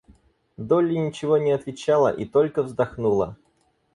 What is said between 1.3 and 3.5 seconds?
не отвечала и только вздохнула.